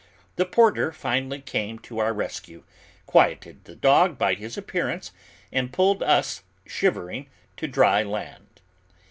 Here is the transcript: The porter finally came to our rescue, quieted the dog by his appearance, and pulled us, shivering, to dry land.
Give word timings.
The 0.35 0.47
porter 0.47 0.91
finally 0.91 1.41
came 1.41 1.77
to 1.77 1.99
our 1.99 2.11
rescue, 2.11 2.63
quieted 3.05 3.65
the 3.65 3.75
dog 3.75 4.17
by 4.17 4.33
his 4.33 4.57
appearance, 4.57 5.11
and 5.51 5.71
pulled 5.71 6.01
us, 6.01 6.41
shivering, 6.65 7.29
to 7.57 7.67
dry 7.67 8.01
land. 8.01 8.61